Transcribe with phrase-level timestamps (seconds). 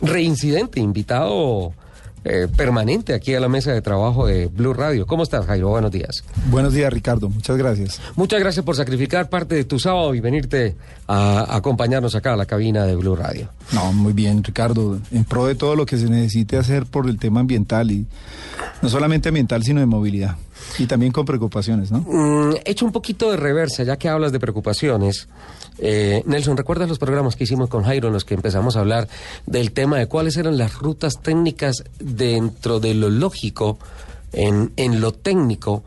[0.00, 1.72] Reincidente, invitado
[2.26, 5.06] eh, permanente aquí a la mesa de trabajo de Blue Radio.
[5.06, 5.68] ¿Cómo estás, Jairo?
[5.68, 6.24] Buenos días.
[6.46, 7.28] Buenos días, Ricardo.
[7.28, 8.00] Muchas gracias.
[8.16, 10.74] Muchas gracias por sacrificar parte de tu sábado y venirte
[11.06, 13.50] a acompañarnos acá a la cabina de Blue Radio.
[13.72, 15.00] No, muy bien, Ricardo.
[15.10, 18.06] En pro de todo lo que se necesite hacer por el tema ambiental y
[18.82, 20.36] no solamente ambiental, sino de movilidad.
[20.78, 22.00] Y también con preocupaciones, ¿no?
[22.00, 25.28] Mm, hecho un poquito de reversa, ya que hablas de preocupaciones.
[25.78, 29.08] Eh, Nelson, ¿recuerdas los programas que hicimos con Jairo en los que empezamos a hablar
[29.46, 33.78] del tema de cuáles eran las rutas técnicas dentro de lo lógico,
[34.32, 35.84] en, en lo técnico,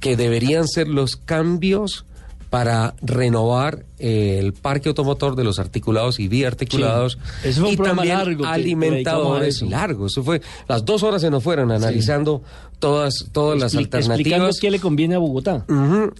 [0.00, 2.04] que deberían ser los cambios
[2.50, 7.48] para renovar eh, el parque automotor de los articulados y biarticulados Sí.
[7.48, 10.12] Eso fue un y también largo alimentadores largos.
[10.12, 12.42] Eso fue las dos horas se nos fueron analizando
[12.80, 14.60] todas todas las Explicando alternativas.
[14.60, 15.64] qué le conviene a Bogotá.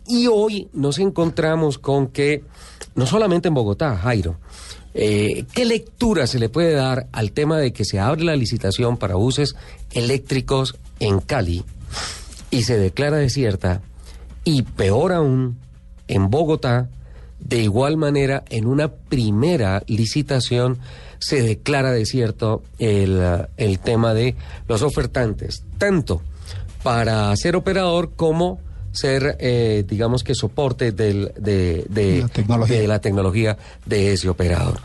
[0.07, 2.45] Y hoy nos encontramos con que,
[2.95, 4.37] no solamente en Bogotá, Jairo,
[4.95, 8.97] eh, ¿qué lectura se le puede dar al tema de que se abre la licitación
[8.97, 9.55] para buses
[9.93, 11.65] eléctricos en Cali
[12.51, 13.83] y se declara desierta?
[14.45, 15.59] Y peor aún,
[16.13, 16.89] en Bogotá,
[17.39, 20.79] de igual manera, en una primera licitación
[21.19, 23.21] se declara desierto el,
[23.57, 24.35] el tema de
[24.69, 26.21] los ofertantes, tanto
[26.83, 28.59] para ser operador como
[28.93, 32.79] ser, eh, digamos que soporte del, de, de- La tecnología.
[32.81, 34.79] de la tecnología de ese operador.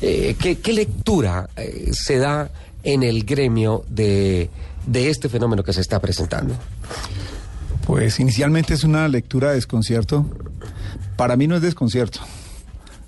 [0.00, 2.50] Eh, ¿qué, qué lectura eh, se da
[2.82, 4.50] en el gremio de,
[4.86, 6.54] de este fenómeno que se está presentando?
[7.86, 10.26] Pues inicialmente es una lectura de desconcierto.
[11.16, 12.20] Para mí no es desconcierto.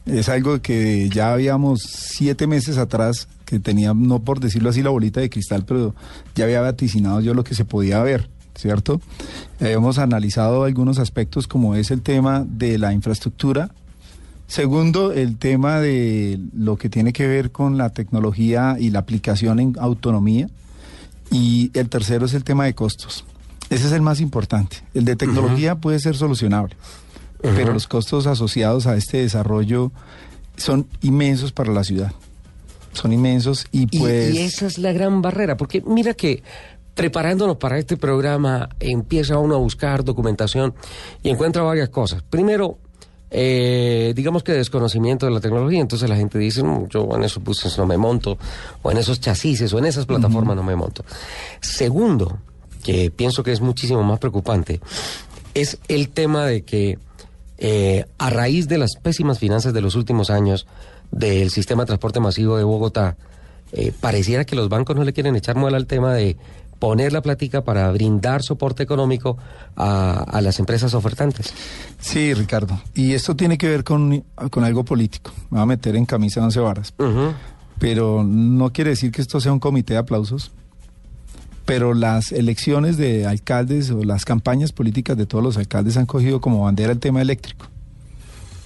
[0.06, 4.90] Es algo que ya habíamos siete meses atrás, que tenía, no por decirlo así, la
[4.90, 5.94] bolita de cristal, pero
[6.34, 9.02] ya había vaticinado yo lo que se podía ver, ¿cierto?
[9.60, 13.70] Hemos analizado algunos aspectos como es el tema de la infraestructura.
[14.46, 19.60] Segundo, el tema de lo que tiene que ver con la tecnología y la aplicación
[19.60, 20.48] en autonomía.
[21.30, 23.26] Y el tercero es el tema de costos.
[23.68, 24.78] Ese es el más importante.
[24.94, 26.74] El de tecnología puede ser solucionable,
[27.40, 29.92] pero los costos asociados a este desarrollo
[30.56, 32.12] son inmensos para la ciudad.
[32.92, 34.34] Son inmensos y pues...
[34.34, 36.42] y, esa es la gran barrera, porque mira que
[36.94, 40.74] preparándonos para este programa empieza uno a buscar documentación
[41.22, 42.24] y encuentra varias cosas.
[42.28, 42.78] Primero,
[43.30, 47.42] eh, digamos que desconocimiento de la tecnología, entonces la gente dice, "Mm, yo en esos
[47.44, 48.36] buses no me monto,
[48.82, 51.04] o en esos chasis, o en esas plataformas no me monto.
[51.60, 52.38] Segundo,
[52.82, 54.80] que pienso que es muchísimo más preocupante,
[55.54, 56.98] es el tema de que
[57.58, 60.66] eh, a raíz de las pésimas finanzas de los últimos años
[61.10, 63.16] del sistema de transporte masivo de Bogotá,
[63.72, 66.36] eh, pareciera que los bancos no le quieren echar muela al tema de
[66.78, 69.36] poner la plática para brindar soporte económico
[69.76, 71.52] a, a las empresas ofertantes.
[71.98, 72.80] Sí, Ricardo.
[72.94, 75.32] Y esto tiene que ver con, con algo político.
[75.50, 76.94] Me voy a meter en camisa de once varas.
[77.78, 80.52] Pero no quiere decir que esto sea un comité de aplausos.
[81.68, 86.40] Pero las elecciones de alcaldes o las campañas políticas de todos los alcaldes han cogido
[86.40, 87.66] como bandera el tema eléctrico.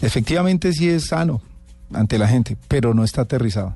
[0.00, 1.40] Efectivamente sí es sano
[1.92, 3.74] ante la gente, pero no está aterrizado.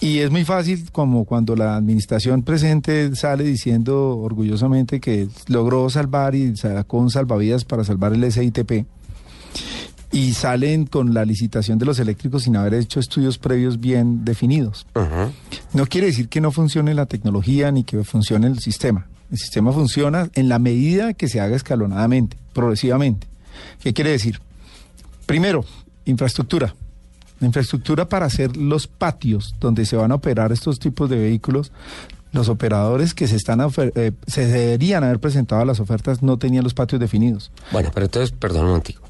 [0.00, 6.34] Y es muy fácil como cuando la administración presente sale diciendo orgullosamente que logró salvar
[6.34, 8.86] y sacó un salvavidas para salvar el SITP
[10.10, 14.86] y salen con la licitación de los eléctricos sin haber hecho estudios previos bien definidos.
[15.72, 19.06] No quiere decir que no funcione la tecnología ni que funcione el sistema.
[19.30, 23.26] El sistema funciona en la medida que se haga escalonadamente, progresivamente.
[23.80, 24.40] ¿Qué quiere decir?
[25.26, 25.64] Primero,
[26.06, 26.74] infraestructura.
[27.40, 31.70] La infraestructura para hacer los patios donde se van a operar estos tipos de vehículos.
[32.32, 36.64] Los operadores que se están eh, se deberían haber presentado a las ofertas no tenían
[36.64, 37.50] los patios definidos.
[37.70, 39.07] Bueno, pero entonces, perdón un momentico.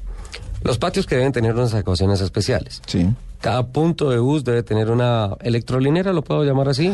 [0.63, 2.81] Los patios que deben tener unas adecuaciones especiales.
[2.85, 3.07] Sí.
[3.41, 6.91] Cada punto de bus debe tener una electrolinera, ¿lo puedo llamar así?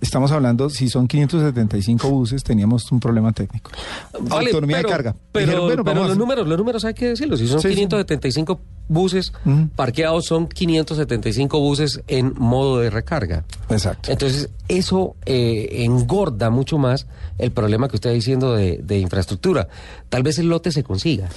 [0.00, 3.72] Estamos hablando, si son 575 buses, teníamos un problema técnico.
[4.20, 5.16] Vale, Autonomía pero- de carga.
[5.32, 7.40] Pero, Dijeron, bueno, pero los números, los números hay que decirlos.
[7.40, 7.74] Si son Sí, sí.
[7.74, 9.68] 575 buses Ujú.
[9.74, 13.44] parqueados, son 575 buses en modo de recarga.
[13.68, 14.12] Exacto.
[14.12, 17.08] Entonces, eso eh, engorda mucho más
[17.38, 19.66] el problema que usted está diciendo de, de infraestructura.
[20.08, 21.28] Tal vez el lote se consiga.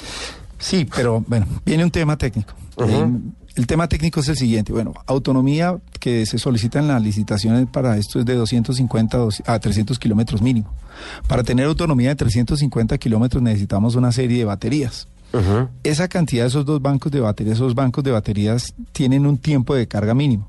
[0.61, 2.53] Sí, pero bueno, viene un tema técnico.
[2.77, 3.09] Eh,
[3.55, 4.71] El tema técnico es el siguiente.
[4.71, 9.99] Bueno, autonomía que se solicita en las licitaciones para esto es de 250 a 300
[9.99, 10.73] kilómetros mínimo.
[11.27, 15.07] Para tener autonomía de 350 kilómetros necesitamos una serie de baterías.
[15.83, 19.75] Esa cantidad de esos dos bancos de baterías, esos bancos de baterías tienen un tiempo
[19.75, 20.47] de carga mínimo.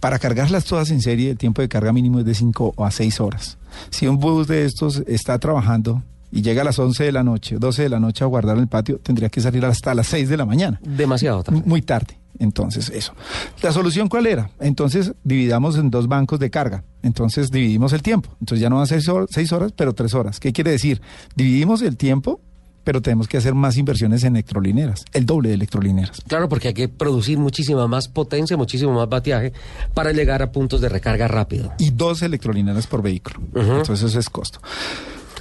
[0.00, 3.20] Para cargarlas todas en serie, el tiempo de carga mínimo es de 5 a 6
[3.20, 3.58] horas.
[3.90, 7.56] Si un bus de estos está trabajando y llega a las 11 de la noche,
[7.58, 10.28] 12 de la noche a guardar en el patio, tendría que salir hasta las 6
[10.28, 10.80] de la mañana.
[10.82, 11.62] Demasiado tarde.
[11.64, 12.18] Muy tarde.
[12.38, 13.14] Entonces, eso.
[13.62, 14.50] ¿La solución cuál era?
[14.60, 16.84] Entonces, dividamos en dos bancos de carga.
[17.02, 18.30] Entonces, dividimos el tiempo.
[18.40, 20.38] Entonces, ya no va a ser 6 horas, pero 3 horas.
[20.38, 21.00] ¿Qué quiere decir?
[21.34, 22.40] Dividimos el tiempo
[22.88, 26.22] pero tenemos que hacer más inversiones en electrolineras, el doble de electrolineras.
[26.26, 29.52] Claro, porque hay que producir muchísima más potencia, muchísimo más bateaje
[29.92, 31.70] para llegar a puntos de recarga rápido.
[31.76, 33.40] Y dos electrolineras por vehículo.
[33.54, 34.60] Entonces eso es costo.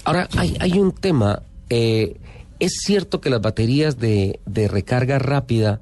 [0.08, 1.42] Ahora, hay, hay un tema.
[1.70, 2.16] Eh,
[2.60, 5.82] ¿Es cierto que las baterías de, de recarga rápida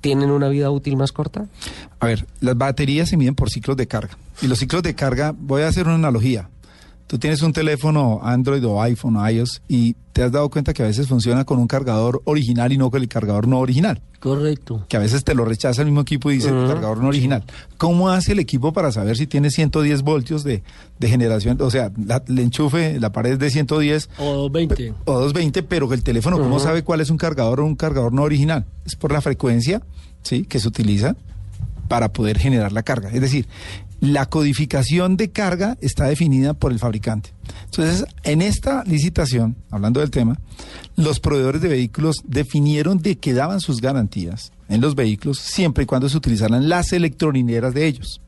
[0.00, 1.48] tienen una vida útil más corta?
[1.98, 4.16] A ver, las baterías se miden por ciclos de carga.
[4.40, 6.48] Y los ciclos de carga, voy a hacer una analogía.
[7.06, 10.82] Tú tienes un teléfono Android o iPhone o iOS y te has dado cuenta que
[10.82, 14.00] a veces funciona con un cargador original y no con el cargador no original.
[14.20, 14.86] Correcto.
[14.88, 17.44] Que a veces te lo rechaza el mismo equipo y dice cargador no original.
[17.76, 20.62] ¿Cómo hace el equipo para saber si tiene 110 voltios de,
[21.00, 21.60] generación?
[21.60, 24.08] O sea, la, el enchufe, la pared de 110.
[24.18, 24.94] O 220.
[25.04, 28.22] O 220, pero el teléfono, ¿cómo sabe cuál es un cargador o un cargador no
[28.22, 28.64] original?
[28.86, 29.82] Es por la frecuencia,
[30.22, 30.44] ¿sí?
[30.44, 31.16] Que se utiliza
[31.88, 33.10] para poder generar la carga.
[33.10, 33.46] Es decir,
[34.04, 37.30] la codificación de carga está definida por el fabricante.
[37.64, 40.38] Entonces, en esta licitación, hablando del tema,
[40.96, 45.86] los proveedores de vehículos definieron de que daban sus garantías en los vehículos siempre y
[45.86, 48.20] cuando se utilizaran las electrolineras de ellos.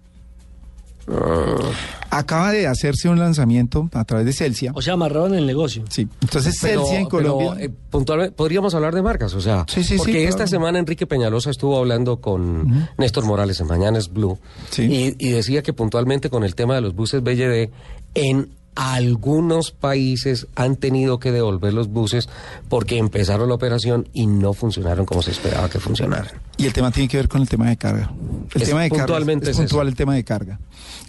[2.18, 4.72] Acaba de hacerse un lanzamiento a través de Celsia.
[4.74, 5.84] O sea, amarraron el negocio.
[5.88, 6.08] Sí.
[6.22, 7.54] Entonces, Celsia en Colombia.
[7.58, 9.64] eh, puntualmente, podríamos hablar de marcas, o sea.
[9.68, 10.50] Sí, sí, sí, porque esta claro.
[10.50, 14.38] semana Enrique Peñalosa estuvo hablando con Néstor Morales en Mañanas Blue.
[14.70, 14.82] Sí.
[14.82, 17.70] Y, y decía que puntualmente con el tema de los buses BLD,
[18.14, 22.28] en algunos países han tenido que devolver los buses
[22.69, 26.28] porque empezaron la operación y no funcionaron como se esperaba que funcionaran.
[26.58, 28.12] Y el tema tiene que ver con el tema de carga.
[28.55, 29.90] El Es tema de carga es, es puntual eso.
[29.90, 30.61] el tema de carga.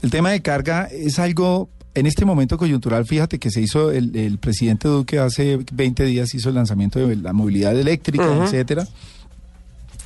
[0.02, 4.16] El tema de carga es algo en este momento coyuntural, fíjate que se hizo el,
[4.16, 8.88] el presidente Duque hace 20 días hizo el lanzamiento de la movilidad eléctrica, etcétera.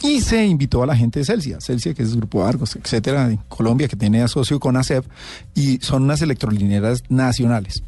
[0.04, 3.28] Y se invitó a la gente de Celsia, Celsia que es el Grupo Argos, etcétera,
[3.28, 5.06] en Colombia que tiene asocio con ASEP
[5.54, 7.84] y son unas electrolineras nacionales.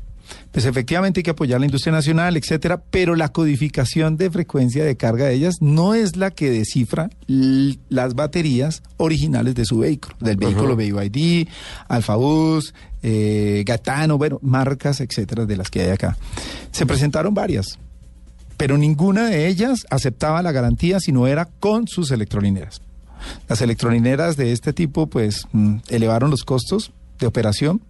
[0.51, 4.95] Pues efectivamente hay que apoyar la industria nacional, etcétera, pero la codificación de frecuencia de
[4.95, 10.37] carga de ellas no es la que descifra las baterías originales de su vehículo, del
[10.37, 11.47] vehículo BYD,
[11.87, 16.17] Alfabus, eh, Gatano, bueno, marcas, etcétera, de las que hay acá.
[16.71, 17.79] Se presentaron varias,
[18.63, 22.81] pero ninguna de ellas aceptaba la garantía si no era con sus electrolineras.
[23.49, 27.81] Las electrolineras de este tipo, pues, mm, elevaron los costos de operación,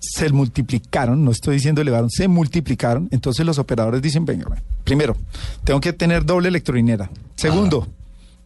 [0.00, 3.08] se multiplicaron, no estoy diciendo elevaron, se multiplicaron.
[3.10, 4.46] Entonces los operadores dicen, venga,
[4.82, 5.14] primero,
[5.62, 7.10] tengo que tener doble electrolinera.
[7.36, 7.86] Segundo,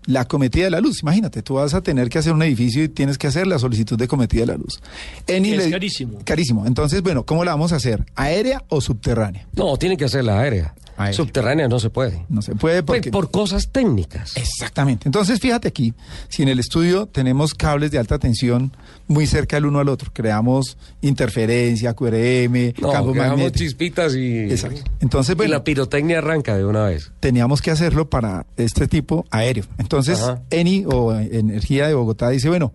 [0.06, 1.02] la cometida de la luz.
[1.02, 3.96] Imagínate, tú vas a tener que hacer un edificio y tienes que hacer la solicitud
[3.96, 4.80] de cometida de la luz.
[5.28, 6.18] Eni Es le- carísimo.
[6.24, 6.66] Carísimo.
[6.66, 8.04] Entonces, bueno, ¿cómo la vamos a hacer?
[8.16, 9.46] ¿Aérea o subterránea?
[9.54, 10.74] No, tiene que ser la aérea.
[11.12, 12.24] Subterránea no se puede.
[12.28, 13.10] No se puede Pues porque...
[13.10, 14.36] por cosas técnicas.
[14.36, 15.06] Exactamente.
[15.08, 15.92] Entonces, fíjate aquí,
[16.28, 18.72] si en el estudio tenemos cables de alta tensión
[19.06, 23.58] muy cerca el uno al otro, creamos interferencia, QRM, No, campo magnético.
[23.58, 24.80] chispitas y, Exacto.
[25.00, 27.12] Entonces, y bueno, la pirotecnia arranca de una vez.
[27.20, 29.64] teníamos que hacerlo para este tipo aéreo.
[29.78, 30.42] Entonces, Ajá.
[30.50, 32.72] Eni o Energía de Bogotá dice, bueno,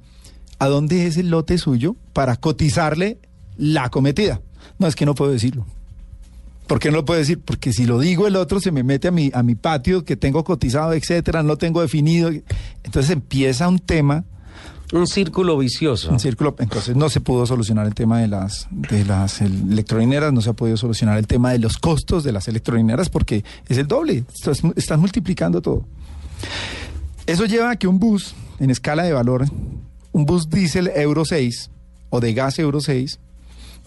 [0.59, 3.19] ¿a dónde es el lote suyo para cotizarle
[3.57, 4.41] la cometida?
[4.79, 5.65] No, es que no puedo decirlo.
[6.67, 7.39] ¿Por qué no lo puedo decir?
[7.39, 10.15] Porque si lo digo el otro se me mete a mi, a mi patio que
[10.15, 12.29] tengo cotizado, etcétera, no tengo definido.
[12.83, 14.23] Entonces empieza un tema,
[14.93, 16.09] Un círculo vicioso.
[16.11, 16.55] un círculo.
[16.59, 20.53] Entonces no se pudo solucionar el tema de las, de las electrolineras, no se ha
[20.53, 24.23] podido solucionar el tema de los costos de las electrolineras porque es el doble.
[24.33, 25.85] Estás, estás multiplicando todo.
[27.27, 29.45] Eso lleva a que un bus, en escala de valor,
[30.11, 31.69] un bus diésel Euro 6
[32.09, 33.19] o de gas Euro 6,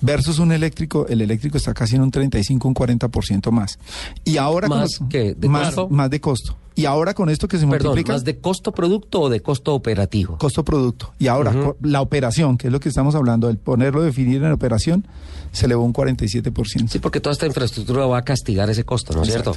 [0.01, 3.79] versus un eléctrico, el eléctrico está casi en un 35, un 40% más.
[4.25, 5.35] Y ahora ¿Más qué?
[5.35, 5.89] ¿De más, costo?
[5.89, 6.57] más de costo.
[6.75, 9.75] Y ahora con esto que se Perdón, multiplica ¿más de costo producto o de costo
[9.75, 10.39] operativo?
[10.39, 11.13] costo producto.
[11.19, 15.07] Y ahora la operación, que es lo que estamos hablando, el ponerlo definir en operación,
[15.53, 16.89] se elevó un 47%.
[16.89, 19.57] Sí, porque toda esta infraestructura va a castigar ese costo, ¿no es cierto?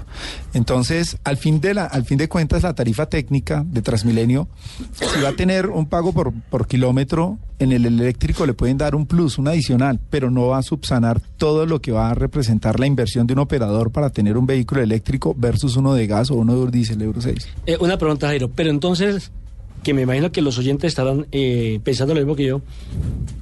[0.53, 4.47] Entonces, al fin de la, al fin de cuentas, la tarifa técnica de Transmilenio,
[4.93, 8.93] si va a tener un pago por, por kilómetro, en el eléctrico le pueden dar
[8.95, 12.79] un plus, un adicional, pero no va a subsanar todo lo que va a representar
[12.79, 16.35] la inversión de un operador para tener un vehículo eléctrico versus uno de gas o
[16.35, 17.47] uno de diésel Euro 6.
[17.65, 18.49] Eh, una pregunta, Jairo.
[18.49, 19.31] Pero entonces,
[19.83, 22.61] que me imagino que los oyentes estarán eh, pensando lo mismo que yo.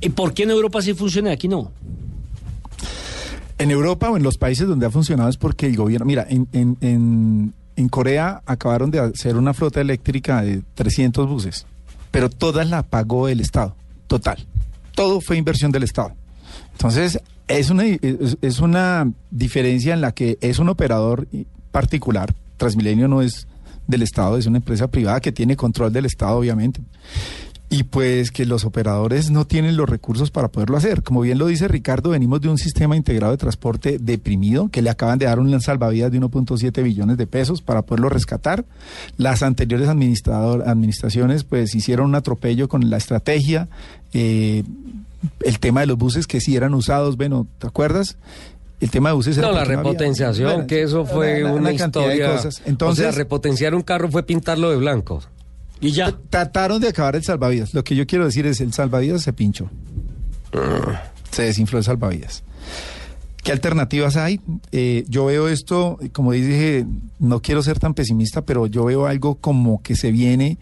[0.01, 1.71] ¿Y por qué en Europa sí funciona y aquí no?
[3.57, 6.47] En Europa o en los países donde ha funcionado es porque el gobierno, mira, en,
[6.51, 11.65] en, en, en Corea acabaron de hacer una flota eléctrica de 300 buses,
[12.11, 13.75] pero toda la pagó el Estado,
[14.07, 14.45] total.
[14.93, 16.11] Todo fue inversión del Estado.
[16.73, 21.27] Entonces, es una, es, una diferencia en la que es un operador
[21.71, 22.33] particular.
[22.57, 23.47] Transmilenio no es
[23.87, 26.81] del Estado, es una empresa privada que tiene control del Estado, obviamente.
[27.69, 31.03] Y pues que los operadores no tienen los recursos para poderlo hacer.
[31.03, 34.89] Como bien lo dice Ricardo, venimos de un sistema integrado de transporte deprimido, que le
[34.89, 38.65] acaban de dar un salvavidas de 1.7 billones de pesos para poderlo rescatar.
[39.17, 43.67] Las anteriores administraciones pues hicieron un atropello con la estrategia.
[44.13, 44.63] Eh,
[45.43, 48.17] el tema de los buses que sí eran usados, bueno, ¿te acuerdas?
[48.81, 52.31] El tema de buses era No, la había- repotenciación, que eso fue una- de historia.
[52.35, 52.61] cosas.
[52.65, 55.21] Entonces- o sea, repotenciar un carro fue pintarlo de blanco.
[55.81, 56.13] Y ya.
[56.29, 57.73] Trataron de acabar el salvavidas.
[57.73, 59.69] Lo que yo quiero decir es, el salvavidas se pinchó.
[61.31, 62.43] Se desinfló el salvavidas.
[63.43, 64.39] ¿Qué alternativas hay?
[64.71, 66.85] Eh, yo veo esto, como dije,
[67.19, 70.57] no quiero ser tan pesimista, pero yo veo algo como que se viene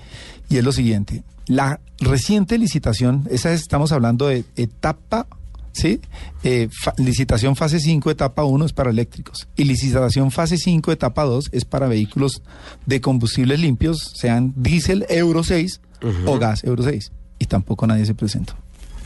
[0.50, 1.24] y es lo siguiente.
[1.48, 5.28] La reciente licitación, esa es- estamos hablando de etapa,
[5.74, 6.00] ¿sí?
[6.44, 9.48] Eh, fa- licitación fase 5, etapa 1 es para eléctricos.
[9.56, 12.42] Y licitación fase 5, etapa 2 es para vehículos
[12.86, 15.82] de combustibles limpios, sean diésel Euro 6
[16.26, 17.12] o gas Euro 6.
[17.40, 18.54] Y tampoco nadie se presentó.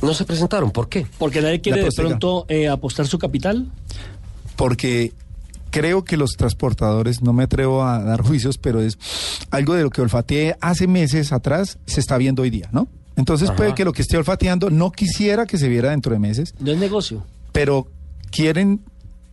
[0.02, 1.08] No se presentaron, ¿por qué?
[1.18, 3.72] Porque nadie quiere de pronto eh, apostar su capital.
[4.56, 5.14] porque
[5.70, 8.98] creo que los transportadores, no me atrevo a dar juicios, pero es
[9.52, 12.88] algo de lo que olfateé hace meses atrás, se está viendo hoy día, ¿no?
[13.16, 16.54] Entonces puede que lo que esté olfateando no quisiera que se viera dentro de meses,
[16.60, 17.24] No es negocio.
[17.52, 17.88] pero
[18.32, 18.82] quieren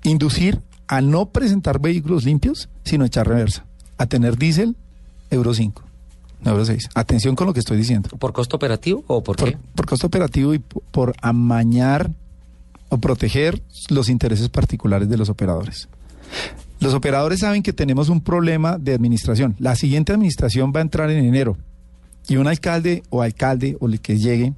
[0.05, 3.65] inducir a no presentar vehículos limpios, sino echar reversa,
[3.99, 4.77] a tener diésel
[5.31, 5.83] Euro 5,
[6.43, 6.89] no Euro 6.
[6.95, 8.09] Atención con lo que estoy diciendo.
[8.19, 9.59] ¿Por costo operativo o por, Por, qué?
[9.75, 12.11] por costo operativo y por amañar
[12.89, 15.89] o proteger los intereses particulares de los operadores.
[16.81, 19.55] Los operadores saben que tenemos un problema de administración.
[19.59, 21.57] La siguiente administración va a entrar en enero
[22.29, 24.53] y un alcalde o alcalde o el que llegue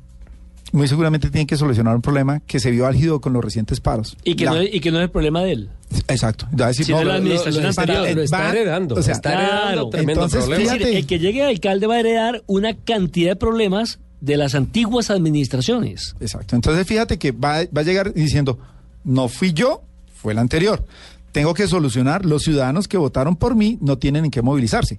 [0.73, 4.17] muy seguramente tiene que solucionar un problema que se vio álgido con los recientes paros.
[4.25, 5.71] Y que, La- no, es- y que no es el problema de él.
[6.09, 6.49] Exacto.
[6.61, 7.97] Va a decir, Si no, no, la lo- administración lo- anterior.
[8.03, 8.95] para- Lo está va- heredando.
[8.97, 9.47] o sea, está claro.
[9.69, 10.63] heredando tremendo Entonces, problema.
[10.65, 10.99] Es decir, Fíjate.
[10.99, 15.09] el que llegue de alcalde va a heredar una cantidad de problemas de las antiguas
[15.11, 16.17] administraciones.
[16.19, 16.57] Exacto.
[16.57, 18.59] Entonces fíjate que va, va a llegar diciendo,
[19.05, 19.83] no fui yo,
[20.15, 20.85] fue el anterior.
[21.37, 24.99] Tengo que solucionar, los ciudadanos que votaron por mí no tienen en qué movilizarse.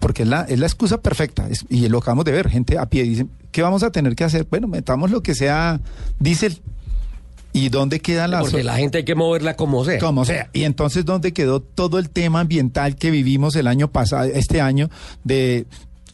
[0.00, 1.48] Porque es la, es la excusa perfecta.
[1.48, 4.24] es- y lo acabamos de ver, gente a pie dice, ¿qué vamos a tener que
[4.24, 4.44] hacer?
[4.50, 5.80] Bueno, metamos lo que sea
[6.18, 6.60] diésel.
[7.52, 8.40] ¿Y dónde queda la...
[8.40, 10.00] Porque la gente hay que moverla como sea.
[10.00, 10.50] como sea.
[10.52, 14.90] Y entonces, ¿dónde quedó todo el tema ambiental que vivimos el año pasado, este año,
[15.22, 15.64] de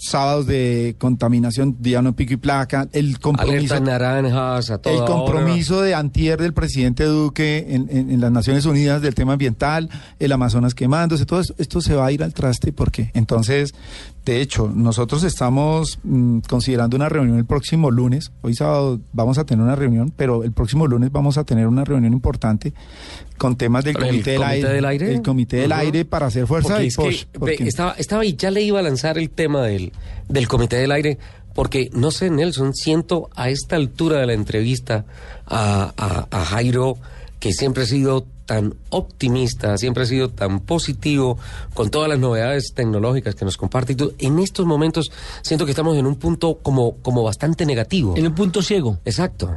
[0.07, 5.13] sábados de contaminación, día no pico y placa, el compromiso, naranjas, a toda el hora.
[5.13, 9.89] compromiso de antier del presidente Duque en, en- en las Naciones Unidas del tema ambiental,
[10.19, 13.75] el Amazonas quemándose, todo esto, esto se va a ir al traste porque entonces,
[14.25, 19.45] de hecho, nosotros estamos mm, considerando una reunión el próximo lunes, hoy sábado vamos a
[19.45, 22.73] tener una reunión, pero el próximo lunes vamos a tener una reunión importante
[23.37, 25.13] con temas del ¿El Comité, del, Comité aire, del Aire?
[25.15, 25.73] el Comité del.
[25.73, 28.79] Aire para hacer fuerza Porque y es que, porque- estaba, estaba y ya le iba
[28.79, 29.93] a lanzar el tema del,
[30.29, 31.19] del Comité del Aire,
[31.55, 35.05] porque no sé, Nelson, siento a esta altura de la entrevista
[35.47, 36.97] a, a- a Jairo,
[37.41, 41.39] que siempre ha sido tan optimista, siempre ha sido tan positivo
[41.73, 43.97] con todas las novedades tecnológicas que nos comparte.
[44.19, 45.11] En estos momentos
[45.43, 48.15] siento que estamos en un punto como, como bastante negativo.
[48.17, 48.99] En un punto ciego.
[49.05, 49.51] Exacto.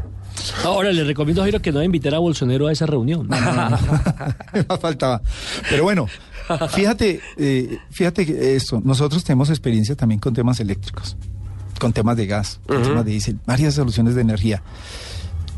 [0.64, 3.28] Ahora le recomiendo a Jairo que no invitar a Bolsonaro a esa reunión.
[4.54, 5.22] Me faltaba.
[5.70, 6.08] Pero bueno,
[6.70, 11.16] fíjate, eh, fíjate esto, nosotros tenemos experiencia también con temas eléctricos,
[11.80, 14.62] con temas de gas, con temas de diésel, varias soluciones de energía.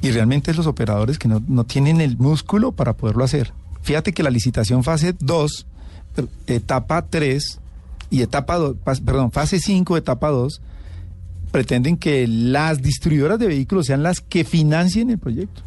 [0.02, 3.54] Y realmente los operadores que no, no tienen el músculo para poderlo hacer.
[3.82, 5.66] Fíjate que la licitación fase 2,
[6.16, 7.60] per- etapa 3
[8.10, 10.62] y etapa 2, perdón, fase 5, etapa 2,
[11.52, 15.64] pretenden que las distribuidoras de vehículos sean las que financien el proyecto.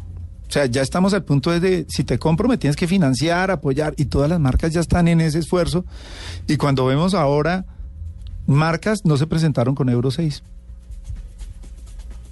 [0.53, 3.95] O sea, ya estamos al punto de, si te compro, me tienes que financiar, apoyar,
[3.97, 5.83] y todas las marcas ya están en ese esfuerzo.
[6.47, 7.65] Y cuando vemos ahora,
[8.45, 10.43] marcas no se presentaron con Euro 6.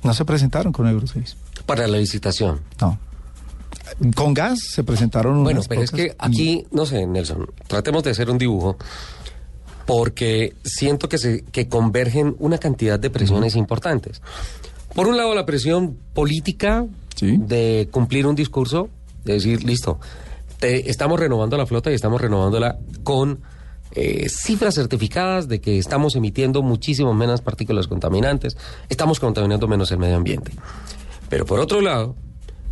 [0.04, 1.36] No se presentaron con Euro 6.
[1.66, 2.60] Para la licitación.
[2.80, 3.00] No.
[4.14, 8.12] Con gas se presentaron Bueno, unas pero es que aquí, no sé, Nelson, tratemos de
[8.12, 8.78] hacer un dibujo,
[9.88, 14.22] porque siento que, se, que convergen una cantidad de presiones importantes.
[14.94, 16.86] Por un lado, la presión política
[17.22, 18.90] De cumplir un discurso,
[19.24, 20.00] de decir, listo,
[20.60, 23.42] te- estamos renovando la flota y estamos renovándola con
[23.94, 28.58] eh, cifras certificadas de que estamos emitiendo muchísimo menos partículas contaminantes,
[28.90, 30.52] estamos contaminando menos el medio ambiente.
[31.30, 32.16] Pero por otro lado,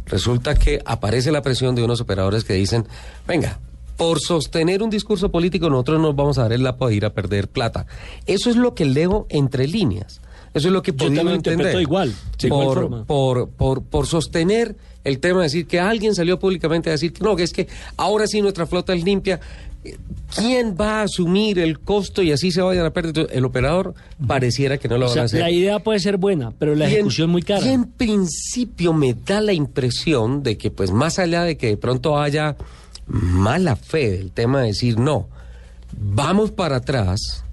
[0.06, 2.88] resulta que aparece la presión de unos operadores que dicen,
[3.28, 3.60] venga,
[3.98, 7.14] por sostener un discurso político nosotros nos vamos a dar el lapo de ir a
[7.14, 7.86] perder plata.
[8.26, 10.22] Eso es lo que leo entre líneas.
[10.54, 11.54] Eso es lo que Yo podemos entender.
[11.54, 13.06] interpreto igual, de igual por, forma.
[13.06, 17.24] por, por, por sostener el tema de decir que alguien salió públicamente a decir que
[17.24, 19.40] no, que es que ahora sí nuestra flota es limpia.
[20.36, 23.10] ¿Quién va a asumir el costo y así se vayan a perder?
[23.12, 23.94] Entonces, El operador
[24.28, 25.40] pareciera que no lo O van sea, a hacer.
[25.40, 27.66] la idea puede ser buena, pero la Y en- ejecución muy cara.
[27.66, 31.78] Y en principio me da la impresión de que, pues, más allá de que de
[31.78, 32.58] pronto haya
[33.08, 35.30] mala fe del tema de decir no,
[35.98, 37.46] vamos para atrás,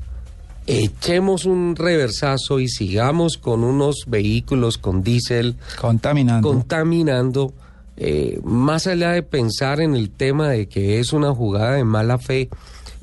[0.67, 6.49] echemos un reversazo y sigamos con unos vehículos con diésel Contaminando.
[6.49, 7.53] contaminando.
[7.97, 12.19] eh, más allá de pensar en el tema de que es una jugada de mala
[12.19, 12.51] fe,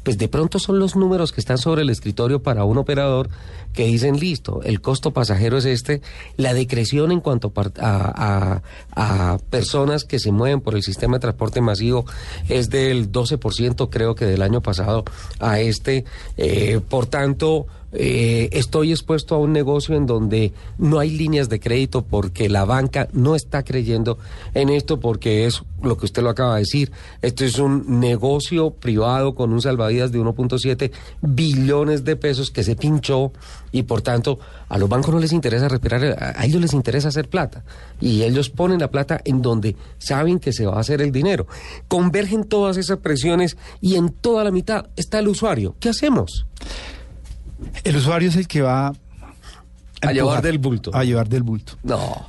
[0.04, 3.30] pues de pronto son los números que están sobre el escritorio para un operador
[3.74, 6.02] que dicen, listo, el costo pasajero es este,
[6.38, 8.62] la decreción en cuanto a-
[8.96, 12.06] a personas que se mueven por el sistema de transporte masivo
[12.50, 15.04] es del 12% creo que del año pasado
[15.40, 16.06] a este,
[16.38, 21.60] eh, por tanto, eh, estoy expuesto a un negocio en donde no hay líneas de
[21.60, 24.18] crédito porque la banca no está creyendo
[24.56, 26.92] en esto porque es lo que usted lo acaba de decir.
[27.22, 32.76] Esto es un negocio privado con un salvavidas de 1.7 billones de pesos que se
[32.76, 33.32] pinchó
[33.72, 37.30] y por tanto a los bancos no les interesa respirar, a ellos les interesa hacer
[37.30, 37.64] plata
[38.02, 41.48] y ellos ponen la plata en donde saben que se va a hacer el dinero.
[41.88, 45.76] Convergen todas esas presiones y en toda la mitad está el usuario.
[45.80, 46.48] ¿Qué hacemos?
[47.84, 48.88] El usuario es el que va
[50.02, 50.92] A llevar del bulto.
[50.94, 51.74] A llevar del bulto.
[51.84, 52.28] No.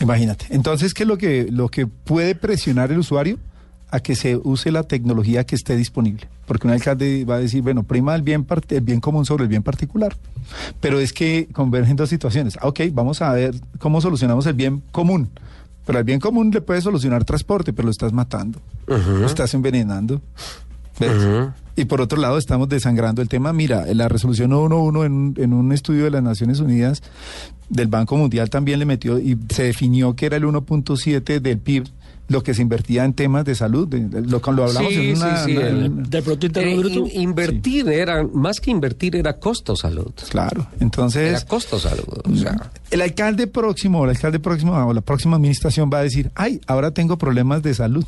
[0.00, 0.46] Imagínate.
[0.50, 3.38] Entonces, ¿qué es lo que, lo que puede presionar el usuario?
[3.90, 6.28] A que se use la tecnología que esté disponible.
[6.46, 9.44] Porque un alcalde va a decir, bueno, prima el bien, part- el bien común sobre
[9.44, 10.16] el bien particular.
[10.80, 12.56] Pero es que convergen dos situaciones.
[12.60, 15.30] Ah, Ok, vamos a ver cómo solucionamos el bien común.
[15.86, 18.60] Pero al bien común le puedes solucionar transporte, pero lo estás matando.
[18.86, 20.20] Lo estás envenenando.
[21.76, 23.52] Y por otro lado, estamos desangrando el tema.
[23.52, 27.02] Mira, en la resolución 1.1 en, en un estudio de las Naciones Unidas
[27.68, 31.84] del Banco Mundial también le metió y se definió que era el 1.7 del PIB
[32.28, 33.86] lo que se invertía en temas de salud.
[33.86, 35.36] de- de- lo, lo hablamos Sí, en una...
[35.44, 36.94] sí, sí, una- el- Interno Eh, Bruto.
[36.94, 40.12] in- invertir era, más que invertir, era costo salud.
[40.28, 41.30] Claro, entonces...
[41.30, 42.04] Era costo salud.
[42.24, 46.02] O sea, El alcalde próximo, o el alcalde próximo, o la próxima administración va a
[46.02, 48.04] decir, ay, ahora tengo problemas de salud.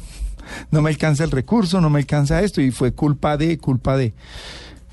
[0.70, 4.14] No me alcanza el recurso, no me alcanza esto, y fue culpa de, culpa de.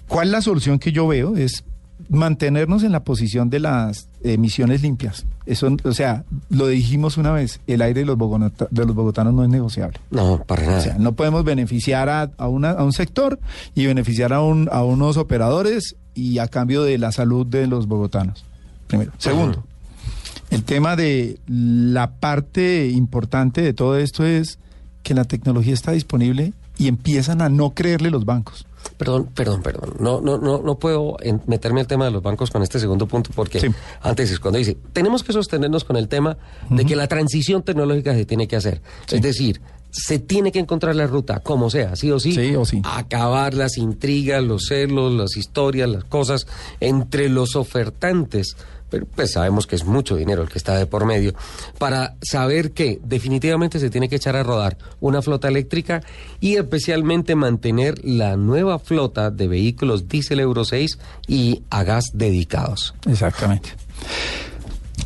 [0.08, 1.36] ¿Cuál es la solución que yo veo?
[1.38, 1.64] Es
[2.10, 5.26] mantenernos en la posición de las emisiones limpias.
[5.46, 9.34] Eso, o sea, lo dijimos una vez, el aire de los, bogota- de los bogotanos
[9.34, 10.00] no es negociable.
[10.12, 10.78] no, para nada.
[10.80, 13.40] O sea, no podemos beneficiar a, a una- a un sector
[13.76, 17.88] y beneficiar a, un- a unos operadores y a cambio de la salud de los
[17.88, 18.44] bogotanos.
[18.88, 19.12] Primero.
[19.18, 19.64] Segundo,
[20.50, 24.60] el tema de la parte importante de todo esto es
[25.04, 28.66] que la tecnología está disponible y empiezan a no creerle los bancos.
[28.98, 29.96] Perdón, perdón, perdón.
[30.00, 31.18] No, no, no, no puedo
[31.48, 33.68] meterme al tema de los bancos con este segundo punto porque Sí.
[34.02, 36.38] antes es cuando dice, tenemos que sostenernos con el tema
[36.70, 38.82] de que la transición tecnológica se tiene que hacer.
[39.12, 42.34] Es decir, se tiene que encontrar la ruta, como sea, sí o sí.
[42.34, 42.82] Sí o sí.
[42.84, 46.48] Acabar las intrigas, los celos, las historias, las cosas
[46.82, 48.58] entre los ofertantes.
[48.90, 51.34] Pero pues sabemos que es mucho dinero el que está de por medio.
[51.78, 56.02] Para saber que definitivamente se tiene que echar a rodar una flota eléctrica
[56.40, 62.94] y especialmente mantener la nueva flota de vehículos diésel Euro 6 y a gas dedicados.
[63.08, 63.70] Exactamente.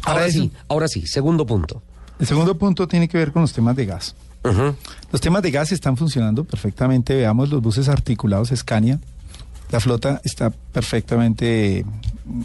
[0.04, 1.82] Ahora sí, ahora sí, segundo punto.
[2.20, 4.16] El segundo punto tiene que ver con los temas de gas.
[5.12, 7.16] Los temas de gas están funcionando perfectamente.
[7.16, 9.00] Veamos los buses articulados Scania.
[9.72, 11.86] La flota está perfectamente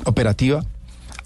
[0.05, 0.65] operativa.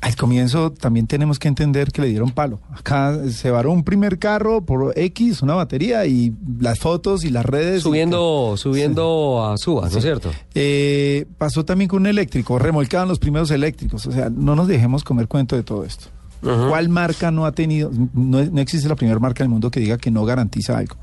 [0.00, 2.60] Al comienzo también tenemos que entender que le dieron palo.
[2.70, 7.44] Acá se varó un primer carro por X, una batería y las fotos y las
[7.44, 7.82] redes.
[7.82, 10.30] Subiendo, subiendo a Suba, ¿no es cierto?
[10.54, 14.06] Eh, pasó también con un eléctrico, remolcaban los primeros eléctricos.
[14.06, 16.06] O sea, no nos dejemos comer cuento de todo esto.
[16.40, 17.90] ¿Cuál marca no ha tenido?
[18.14, 20.96] No, no existe la primera marca del mundo que diga que no garantiza algo.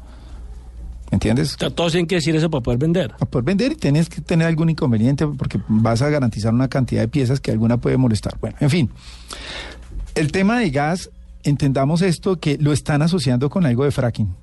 [1.12, 1.56] ¿Me entiendes?
[1.56, 3.12] O sea, todos tienen que decir eso para poder vender.
[3.12, 7.02] Para poder vender y tienes que tener algún inconveniente porque vas a garantizar una cantidad
[7.02, 8.38] de piezas que alguna puede molestar.
[8.40, 8.90] Bueno, en fin.
[10.16, 11.12] El tema de gas,
[11.44, 14.34] entendamos esto que lo están asociando con algo de fracking.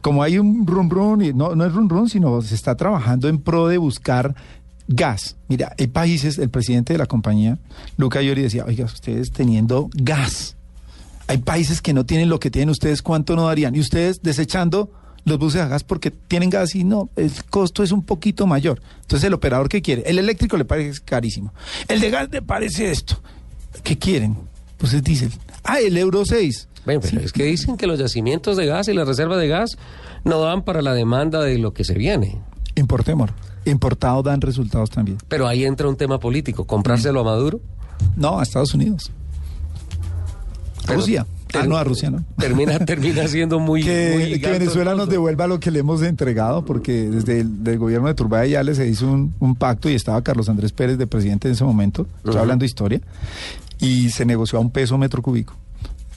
[0.00, 3.28] Como hay un run run, y no, no es run run, sino se está trabajando
[3.28, 4.34] en pro de buscar
[4.88, 5.36] gas.
[5.48, 7.58] Mira, hay países, el presidente de la compañía,
[7.96, 10.56] Luca Iori, decía, oiga, ustedes teniendo gas.
[11.26, 13.74] Hay países que no tienen lo que tienen ustedes, ¿cuánto no darían?
[13.74, 14.90] Y ustedes desechando
[15.24, 18.80] los buses a gas porque tienen gas y no, el costo es un poquito mayor.
[19.02, 21.52] Entonces el operador que quiere, el eléctrico le parece carísimo,
[21.88, 23.20] el de gas le parece esto.
[23.82, 24.36] ¿Qué quieren?
[24.78, 25.30] Pues es diésel.
[25.62, 26.68] Ah, el Euro 6.
[26.84, 27.24] Bueno, pero Sí.
[27.24, 29.78] es que dicen que los yacimientos de gas y la reserva de gas
[30.24, 32.38] no dan para la demanda de lo que se viene.
[32.74, 33.30] Importemos.
[33.64, 35.16] Importado dan resultados también.
[35.28, 36.66] Pero ahí entra un tema político.
[36.66, 37.60] ¿Comprárselo a Maduro?
[38.16, 39.10] No, a Estados Unidos.
[40.86, 41.26] Pero Rusia.
[41.54, 42.24] Ah, no, a Rusia no.
[42.38, 43.82] Termina, termina siendo muy.
[43.82, 47.78] que, muy que Venezuela nos devuelva lo que le hemos entregado, porque desde el del
[47.78, 51.06] gobierno de Turbay ya se hizo un, un pacto y estaba Carlos Andrés Pérez de
[51.06, 52.38] presidente en ese momento, estoy Ujú.
[52.40, 53.00] hablando de historia,
[53.78, 55.54] y se negoció a un peso metro cúbico.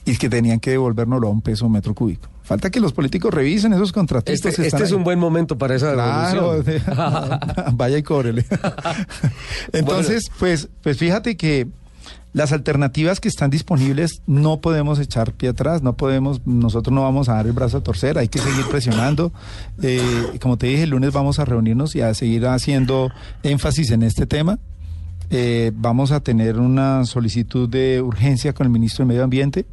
[0.04, 2.30] Y que tenían que devolvérnoslo a un peso metro cúbico.
[2.42, 4.32] Falta que los políticos revisen esos contratos.
[4.32, 7.38] Este, este es un buen momento para esa Claro, devolución.
[7.76, 8.46] vaya y cóbrele.
[9.72, 11.68] Entonces, pues, pues fíjate que
[12.38, 17.28] las alternativas que están disponibles no podemos echar pie atrás, no podemos, nosotros no vamos
[17.28, 19.32] a dar el brazo a torcer, hay que seguir presionando.
[19.82, 20.00] Eh,
[20.40, 23.10] como te dije, el lunes vamos a reunirnos y a seguir haciendo
[23.42, 24.60] énfasis en este tema.
[25.30, 29.66] Eh, vamos a tener una solicitud de urgencia con el ministro de Medio Ambiente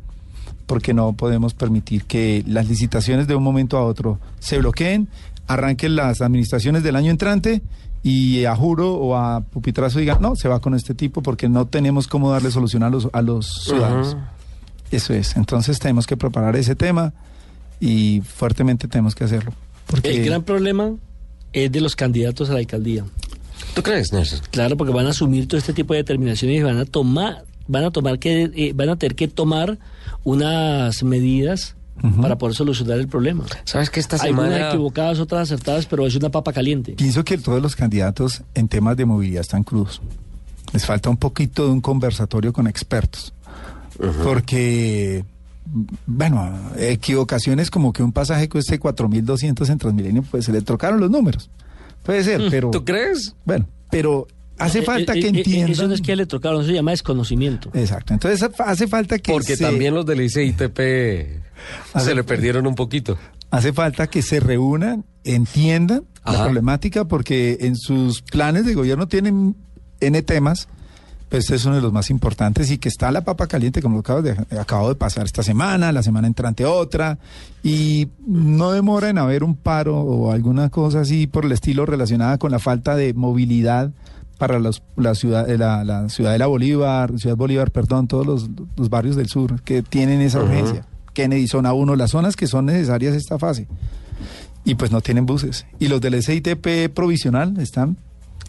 [0.66, 5.08] porque no podemos permitir que las licitaciones de un momento a otro se bloqueen,
[5.46, 7.62] arranquen las administraciones del año entrante
[8.08, 11.66] y a juro o a pupitrazo digan, no, se va con este tipo porque no
[11.66, 14.16] tenemos cómo darle solución a los, a los ciudadanos.
[14.92, 17.14] Eso es, entonces tenemos que preparar ese tema
[17.80, 19.54] y fuertemente tenemos que hacerlo.
[19.88, 20.94] Porque El gran problema
[21.52, 23.04] es de los candidatos a la alcaldía.
[23.74, 24.40] ¿Tú crees, Nelson?
[24.52, 27.86] Claro, porque van a asumir todo este tipo de determinaciones y van a tomar, van
[27.86, 29.80] a tomar que, eh, van a tener que tomar
[30.24, 32.22] unas medidas Ujú.
[32.22, 33.46] para poder solucionar el problema.
[33.64, 34.70] ¿Sabes que esta Algunas semana...
[34.70, 36.92] equivocadas, otras acertadas, pero es una papa caliente.
[36.94, 40.02] pienso que todos los candidatos en temas de movilidad están crudos.
[40.74, 43.34] Les falta un poquito de un conversatorio con expertos.
[44.24, 45.24] Porque,
[46.06, 51.10] bueno, equivocaciones como que un pasaje cueste 4.200 en Transmilenio, pues se le trocaron los
[51.10, 51.50] números.
[52.04, 52.72] Puede ser, pero...
[52.72, 53.34] ¿Tú crees?
[53.46, 55.72] Bueno, pero hace Eh, falta eh, que eh, entiendan...
[55.72, 57.70] Eso no es que le tocaron, eso se llama desconocimiento.
[57.74, 60.80] Exacto, entonces hace falta que Porque se- también los del ICITP
[61.94, 63.18] Hace- se le perdieron un poquito.
[63.52, 69.56] Hace falta que se reúnan, entiendan la problemática, porque en sus planes de gobierno tienen
[70.00, 70.68] N temas,
[71.30, 73.96] pero este es uno de los más importantes y que está la papa caliente, como
[73.96, 77.20] lo acabo de, acabo de pasar esta semana, la semana entrante otra,
[77.64, 82.38] y no demora en haber un paro o alguna cosa así por el estilo relacionada
[82.40, 83.92] con la falta de movilidad
[84.38, 88.26] para los, la ciudad de la, la ciudad de la Bolívar, ciudad Bolívar, perdón, todos
[88.26, 90.86] los, los barrios del sur que tienen esa urgencia.
[91.14, 93.68] Kennedy, zona 1, las zonas que son necesarias esta fase.
[94.66, 95.66] Y pues no tienen buses.
[95.80, 97.98] Y los del SITP provisional están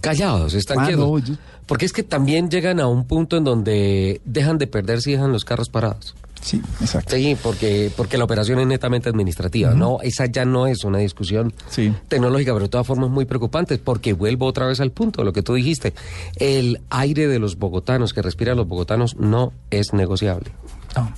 [0.01, 1.07] Callados, están Ah, quietos.
[1.07, 1.35] no, yo-
[1.67, 5.33] Porque es que también llegan a un punto en donde dejan de perderse y dejan
[5.33, 6.15] los carros parados.
[6.41, 7.17] Sí, exacto.
[7.17, 9.99] Sí, porque, porque la operación es netamente administrativa, ¿no?
[10.03, 11.93] Esa ya no es una discusión Sí.
[12.09, 15.43] tecnológica, pero de todas formas muy preocupante, porque vuelvo otra vez al punto, lo que
[15.43, 15.93] tú dijiste.
[16.37, 20.53] El aire de los bogotanos, que respiran los bogotanos, no es negociable.
[20.95, 21.11] No.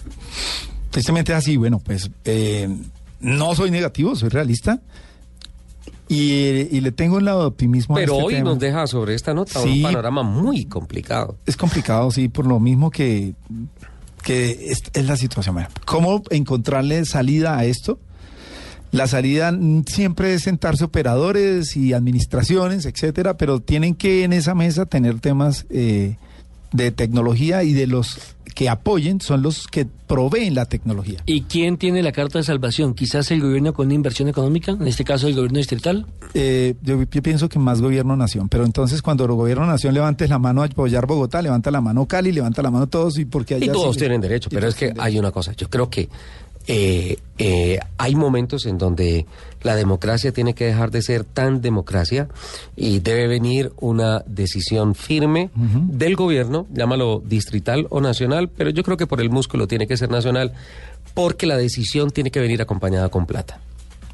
[0.90, 2.68] Tristemente es así, bueno, pues eh,
[3.20, 4.80] no soy negativo, soy realista.
[6.10, 8.50] Y, y le tengo un lado de optimismo a Pero este hoy tema.
[8.50, 9.68] nos deja sobre esta nota Sí.
[9.68, 11.36] un panorama muy complicado.
[11.44, 13.34] Es complicado, sí, por lo mismo que,
[14.28, 15.56] que es, la situación.
[15.86, 17.98] ¿Cómo encontrarle salida a esto?
[18.90, 24.84] La salida siempre es sentarse operadores y administraciones, etcétera, pero tienen que en esa mesa
[24.84, 26.16] tener temas eh,
[26.72, 28.20] de tecnología y de los
[28.54, 31.22] que apoyen son los que proveen la tecnología.
[31.26, 32.94] ¿Y quién tiene la carta de salvación?
[32.94, 36.06] Quizás el gobierno con una inversión económica, en este caso el gobierno distrital.
[36.34, 40.30] Eh, yo, yo pienso que más gobierno nación, pero entonces cuando el gobierno nación levantes
[40.30, 43.54] la mano a apoyar Bogotá, levanta la mano Cali, levanta la mano todos y porque
[43.56, 46.08] allá Y todos sí- tienen derecho, pero es que hay una cosa, yo creo que
[46.66, 49.24] eh, eh, hay momentos en donde
[49.62, 52.28] la democracia tiene que dejar de ser tan democracia
[52.76, 58.96] y debe venir una decisión firme del gobierno, llámalo distrital o nacional, pero yo creo
[58.96, 60.52] que por el músculo tiene que ser nacional,
[61.14, 63.60] porque la decisión tiene que venir acompañada con plata.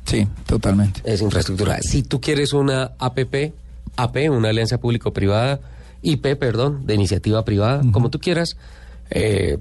[0.04, 1.00] Sí, totalmente.
[1.04, 1.78] Es infraestructura.
[1.82, 3.52] Si tú quieres una APP,
[3.96, 5.60] AP, una alianza público-privada,
[6.02, 8.56] IP, perdón, de iniciativa privada, como tú quieras,
[9.10, 9.58] eh,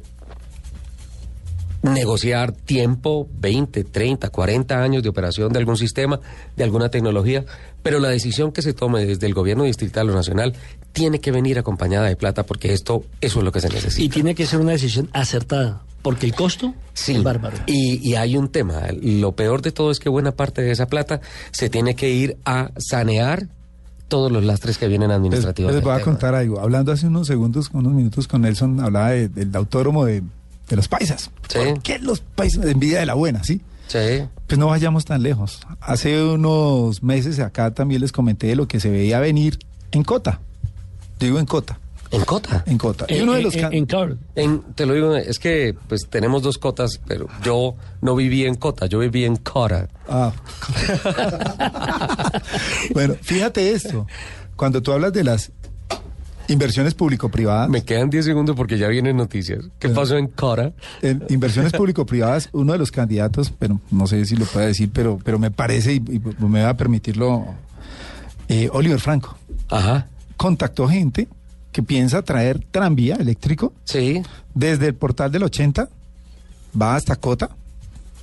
[1.83, 6.19] negociar tiempo, 20, 30, 40 años de operación de algún sistema,
[6.55, 7.45] de alguna tecnología,
[7.83, 10.53] pero la decisión que se tome desde el gobierno distrital o nacional
[10.93, 14.01] tiene que venir acompañada de plata porque esto, eso es lo que se necesita.
[14.03, 17.57] Y tiene que ser una decisión acertada, porque el costo Sí, es bárbaro.
[17.65, 18.83] Y, y hay un tema.
[19.01, 21.19] Lo peor de todo es que buena parte de esa plata
[21.51, 23.47] se tiene que ir a sanear
[24.07, 25.73] todos los lastres que vienen Les, administrativos.
[25.73, 26.59] les voy a contar algo.
[26.59, 30.21] Hablando hace unos segundos, unos minutos con Nelson, hablaba de- del autódromo de,
[30.69, 31.29] de los paisas.
[31.49, 31.59] Sí.
[31.59, 32.65] ¿Por qué los paisas?
[32.65, 33.61] Envidia de la buena, ¿sí?
[33.87, 34.23] Sí.
[34.47, 35.59] Pues no vayamos tan lejos.
[35.81, 39.59] Hace unos meses acá también les comenté de lo que se veía venir
[39.91, 40.39] en Cota.
[41.19, 41.79] Digo en Cota.
[42.11, 42.63] En Cota.
[42.67, 43.05] En Cota.
[43.09, 43.87] Y En, uno de en- los en
[44.35, 48.55] En- te lo digo, es que pues tenemos dos cotas, pero yo no viví en
[48.55, 49.89] Cota, yo viví en Cora.
[50.07, 50.31] Ah.
[52.93, 54.07] bueno, fíjate esto.
[54.55, 55.51] Cuando tú hablas de las
[56.53, 59.65] inversiones público-privadas, Me quedan 10 segundos porque ya vienen noticias.
[59.79, 60.71] ¿Qué pasó en Cora?
[61.01, 65.19] en inversiones público-privadas, uno de los candidatos, pero no sé si lo puede decir, pero,
[65.23, 67.45] pero me parece y, y me va a permitirlo,
[68.47, 69.37] eh, Oliver Franco,
[69.69, 70.07] Ajá.
[70.37, 71.27] contactó gente
[71.71, 74.21] que piensa traer tranvía eléctrico Sí.
[74.53, 75.89] desde el portal del 80,
[76.79, 77.49] va hasta Cota,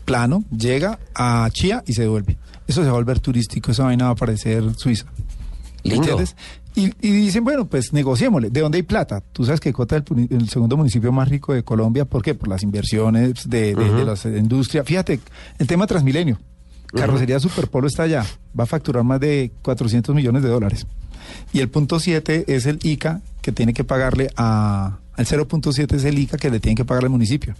[0.05, 2.37] plano, llega a Chía y se devuelve.
[2.66, 5.07] Eso se va a volver turístico, esa vaina va a parecer Suiza.
[5.83, 6.03] ¿Me Lindo.
[6.11, 6.37] entiendes?
[6.74, 8.50] Y, y dicen, bueno, pues negociémosle.
[8.50, 9.22] ¿De dónde hay plata?
[9.33, 12.04] Tú sabes que Cota es el, segundo municipio más rico de Colombia.
[12.04, 12.35] ¿Por qué?
[12.35, 14.87] Por las inversiones de, de, de las industrias.
[14.87, 15.20] Fíjate,
[15.59, 16.38] el tema Transmilenio.
[16.92, 18.24] Carrocería Superpolo está allá.
[18.59, 20.87] Va a facturar más de 400 millones de dólares.
[21.52, 24.98] Y el punto 7 es el ICA que tiene que pagarle a...
[25.14, 27.54] Al 0.7 es el ICA que le tiene que pagar al municipio.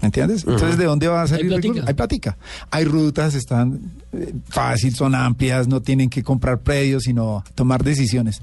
[0.00, 0.44] ¿Me entiendes?
[0.46, 1.48] Entonces, ¿de dónde va a salir?
[1.48, 1.68] platica.
[1.68, 1.88] recurso?
[1.88, 2.36] Hay platica.
[2.70, 3.80] Hay rutas, están
[4.12, 8.42] eh, fácil, son amplias, no tienen que comprar predios, sino tomar decisiones.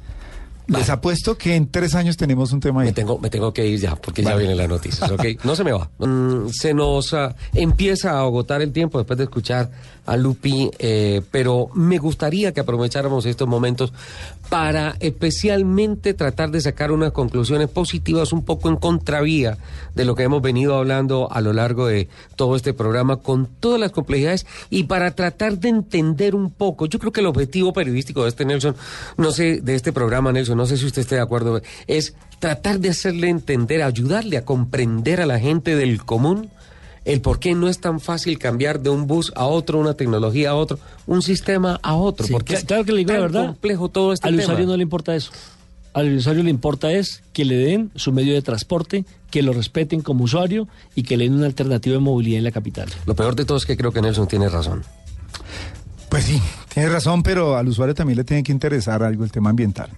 [0.67, 2.87] Les apuesto que en tres años tenemos un tema ahí.
[2.87, 4.39] Me tengo, me tengo que ir ya, porque ya Vale.
[4.39, 5.23] vienen las noticias, ¿ok?
[5.43, 5.89] No se me va.
[6.05, 9.71] Mm, se nos ah, empieza a agotar el tiempo después de escuchar
[10.05, 13.91] a Lupi, eh, pero me gustaría que aprovecháramos estos momentos
[14.49, 19.57] para especialmente tratar de sacar unas conclusiones positivas un poco en contravía
[19.95, 23.79] de lo que hemos venido hablando a lo largo de todo este programa con todas
[23.79, 26.85] las complejidades y para tratar de entender un poco.
[26.85, 28.75] Yo creo que el objetivo periodístico de este Nelson,
[29.17, 32.79] no sé, de este programa Nelson, no sé si usted esté de acuerdo, es tratar
[32.79, 36.49] de hacerle entender, ayudarle a comprender a la gente del común
[37.05, 40.49] el por qué no es tan fácil cambiar de un bus a otro, una tecnología
[40.49, 42.25] a otro, un sistema a otro.
[42.25, 43.45] Sí, porque cla- es claro que le digo la verdad.
[43.45, 44.43] complejo todo este Al tema.
[44.45, 45.31] usuario no le importa eso.
[45.93, 50.01] Al usuario le importa es que le den su medio de transporte, que lo respeten
[50.01, 52.89] como usuario y que le den una alternativa de movilidad en la capital.
[53.05, 54.83] Lo peor de todo es que creo que Nelson tiene razón.
[56.09, 56.41] Pues sí,
[56.73, 59.89] tienes razón, pero al usuario también le tiene que interesar algo el tema ambiental.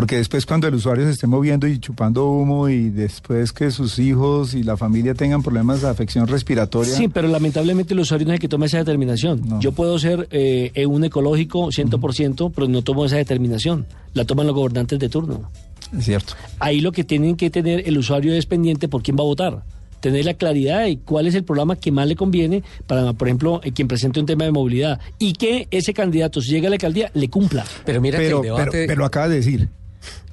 [0.00, 3.98] Porque después cuando el usuario se esté moviendo y chupando humo y después que sus
[3.98, 8.32] hijos y la familia tengan problemas de afección respiratoria, Sí, pero lamentablemente el usuario no
[8.32, 9.42] es el que toma esa determinación.
[9.46, 9.60] No.
[9.60, 13.84] Yo puedo ser eh, un ecológico 100%, pero no tomo esa determinación.
[14.14, 15.50] La toman los gobernantes de turno.
[15.94, 16.32] es cierto.
[16.60, 19.64] Ahí lo que tienen que tener el usuario es pendiente por quién va a votar.
[20.00, 23.60] Tener la claridad de cuál es el programa que más le conviene para, por ejemplo,
[23.62, 26.76] eh, quien presente un tema de movilidad y que ese candidato, si llega a la
[26.76, 27.66] alcaldía, le cumpla.
[27.84, 28.70] Pero mira pero, que el debate...
[28.70, 29.68] pero, pero lo acabas de decir.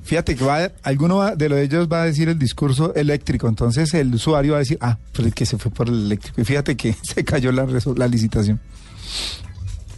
[0.04, 3.48] Fíjate que va, alguno va- de lo de ellos va a decir el discurso eléctrico,
[3.50, 6.40] entonces el usuario va a decir, ah, pero el que se fue por el eléctrico.
[6.40, 8.60] Y fíjate que se cayó la, la licitación.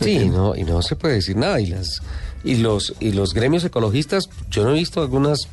[0.01, 1.59] Sí, no, y no se puede decir nada.
[1.59, 2.01] Y las
[2.43, 5.47] y los y los gremios ecologistas, yo no he visto algunas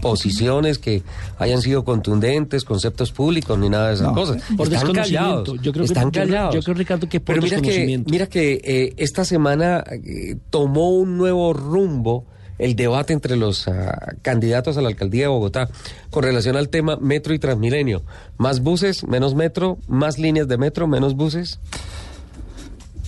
[0.00, 1.02] posiciones que
[1.38, 4.42] hayan sido contundentes, conceptos públicos ni nada de esas No, cosas.
[4.56, 5.48] por Están callados.
[5.62, 6.54] Yo creo que- están yo creo- callados.
[6.54, 10.90] yo creo, Ricardo, que por Pero mira que mira que eh, esta semana eh, tomó
[10.90, 12.24] un nuevo rumbo
[12.58, 15.68] el debate entre los ah, candidatos a la alcaldía de Bogotá
[16.10, 18.02] con relación al tema metro y transmilenio.
[18.38, 21.58] Más buses, menos metro, más líneas de metro, menos buses.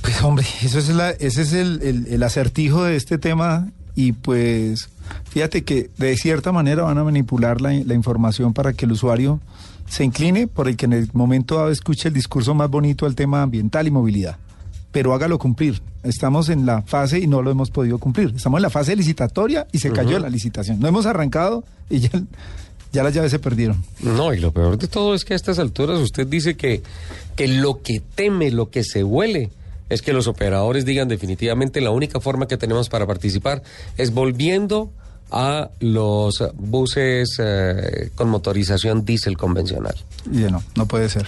[0.02, 4.12] Pues hombre, eso es la, ese es el, el- el acertijo de este tema y
[4.12, 4.90] pues
[5.28, 9.40] fíjate que de cierta manera van a manipular la, información para que el usuario
[9.88, 13.42] se incline por el que en el momento escuche el discurso más bonito al tema
[13.42, 14.36] ambiental y movilidad,
[14.92, 15.80] pero hágalo cumplir.
[16.02, 18.32] Estamos en la fase y no lo hemos podido cumplir.
[18.36, 20.80] Estamos en la fase licitatoria y se cayó la licitación.
[20.80, 22.10] No hemos arrancado y ya,
[22.92, 23.82] ya las llaves se perdieron.
[24.00, 26.82] No, y lo peor de todo es que a estas alturas usted dice que,
[27.36, 29.50] que lo que teme, lo que se huele,
[29.88, 33.62] es que los operadores digan definitivamente la única forma que tenemos para participar
[33.96, 35.07] es volviendo a
[35.80, 39.94] los buses eh, con motorización diésel convencional.
[40.30, 41.26] Y ya no, no puede ser.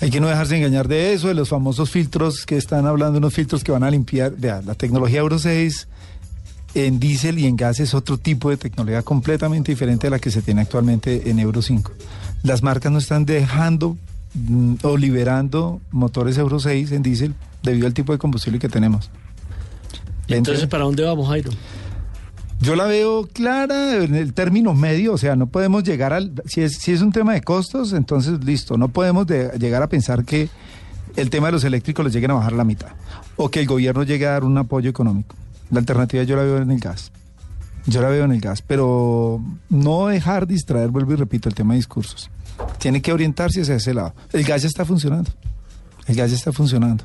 [0.00, 3.34] Hay que no dejarse engañar de eso, de los famosos filtros que están hablando, unos
[3.34, 4.32] filtros que van a limpiar.
[4.36, 5.88] Vea, la tecnología Euro 6
[6.74, 10.30] en diésel y en gas es otro tipo de tecnología completamente diferente a la que
[10.30, 11.92] se tiene actualmente en Euro 5.
[12.42, 13.96] Las marcas no están dejando
[14.34, 19.10] mm, o liberando motores Euro 6 en diésel debido al tipo de combustible que tenemos.
[20.28, 21.50] Entonces, ¿para dónde vamos, Jairo?
[22.62, 26.32] Yo la veo clara en el término medio, o sea, no podemos llegar al...
[26.46, 29.88] Si es, si es un tema de costos, entonces listo, no podemos de- llegar a
[29.88, 30.48] pensar que
[31.16, 32.90] el tema de los eléctricos los lleguen a bajar la mitad
[33.36, 35.34] o que el gobierno llegue a dar un apoyo económico.
[35.70, 37.10] La alternativa yo la veo en el gas.
[37.86, 41.74] Yo la veo en el gas, pero no dejar distraer, vuelvo y repito, el tema
[41.74, 42.30] de discursos.
[42.78, 44.14] Tiene que orientarse hacia ese lado.
[44.32, 45.32] El gas ya está funcionando.
[46.06, 47.02] El gas ya está funcionando.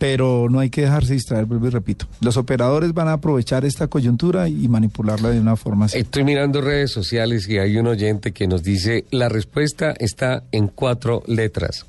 [0.00, 2.06] Pero no hay que dejarse distraer, vuelvo y repito.
[2.22, 5.98] Los operadores van a aprovechar esta coyuntura y manipularla de una forma así.
[5.98, 10.68] Estoy mirando redes sociales y hay un oyente que nos dice, la respuesta está en
[10.68, 11.84] cuatro letras.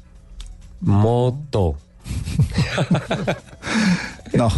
[0.82, 1.78] Moto.
[4.34, 4.50] No.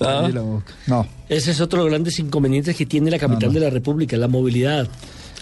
[0.00, 0.28] Ah.
[0.86, 1.06] No.
[1.28, 3.54] Ese es otro de los grandes inconvenientes que tiene la capital No, no.
[3.54, 4.88] de la República, la movilidad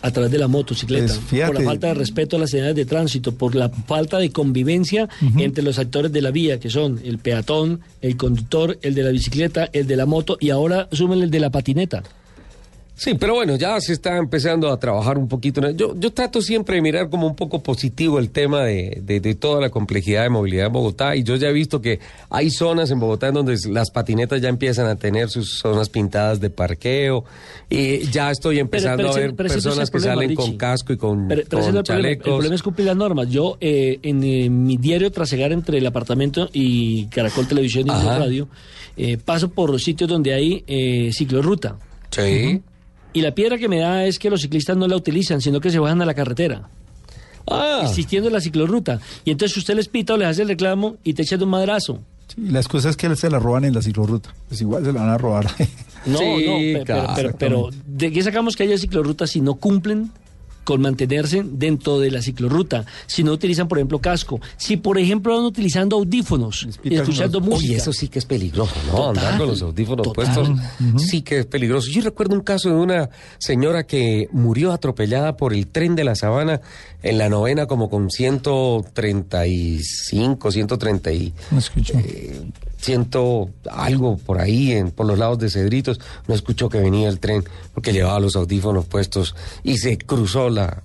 [0.02, 2.84] a través de la motocicleta, Pues, por la falta de respeto a las señales de
[2.84, 5.08] tránsito, por la falta de convivencia
[5.38, 9.10] entre los actores de la vía, que son el peatón, el conductor, el de la
[9.10, 12.02] bicicleta, el de la moto y ahora sumen el de la patineta.
[13.00, 15.60] Sí, pero bueno, ya se está empezando a trabajar un poquito.
[15.70, 19.34] Yo, yo trato siempre de mirar como un poco positivo el tema de, de- de
[19.36, 21.14] toda la complejidad de movilidad en Bogotá.
[21.14, 24.48] Y yo ya he visto que hay zonas en Bogotá en donde las patinetas ya
[24.48, 27.24] empiezan a tener sus zonas pintadas de parqueo.
[27.70, 30.42] Y ya estoy empezando pero a ver pero personas que problema, salen Richie.
[30.42, 31.78] con casco y con, con es el problema.
[31.78, 32.24] El chalecos.
[32.24, 33.30] problema es cumplir las normas.
[33.30, 38.18] Yo, eh, en eh, mi diario trasegar entre el apartamento y Caracol Televisión y Ajá.
[38.18, 38.48] Radio,
[38.96, 41.76] eh, paso por sitios donde hay eh, ciclorruta.
[42.10, 42.60] Sí.
[43.12, 45.70] Y la piedra que me da es que los ciclistas no la utilizan, sino que
[45.70, 46.68] se bajan a la carretera,
[47.50, 49.00] Ah, existiendo la ciclorruta.
[49.24, 51.50] Y entonces usted les pita o les hace el reclamo y te echan de un
[51.50, 52.00] madrazo.
[52.26, 54.34] Sí, la excusa es que se la roban en la ciclorruta.
[54.48, 55.46] Pues igual se la van a robar.
[56.04, 60.10] No, Sí, no, pero, pero, pero ¿de qué sacamos que haya ciclorrutas si no cumplen
[60.68, 62.84] con mantenerse dentro de la ciclorruta?
[63.06, 64.38] Si no utilizan, por ejemplo, casco.
[64.58, 67.68] Si, por ejemplo, van utilizando audífonos y escuchando música.
[67.70, 68.92] Oye, eso sí que es peligroso, ¿no?
[68.92, 70.34] Total, Andar con los audífonos total.
[70.34, 70.50] puestos
[71.08, 71.88] sí que es peligroso.
[71.90, 76.14] Yo recuerdo un caso de una señora que murió atropellada por el tren de la
[76.14, 76.60] sabana
[77.02, 81.94] en la novena como con 135, 130 y No escucho.
[81.96, 82.42] eh,
[82.80, 86.00] ciento algo por ahí en, por los lados de Cedritos.
[86.26, 90.82] No escuchó que venía el tren porque llevaba los audífonos puestos y se cruzó la